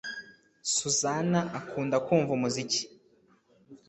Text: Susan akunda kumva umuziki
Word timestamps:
Susan 0.75 1.31
akunda 1.59 1.95
kumva 2.05 2.31
umuziki 2.37 2.81